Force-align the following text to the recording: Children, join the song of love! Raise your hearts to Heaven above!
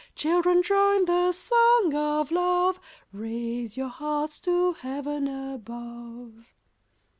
Children, 0.15 0.63
join 0.63 1.05
the 1.05 1.31
song 1.31 1.93
of 1.93 2.31
love! 2.31 2.79
Raise 3.13 3.77
your 3.77 3.89
hearts 3.89 4.39
to 4.39 4.73
Heaven 4.73 5.27
above! 5.27 6.43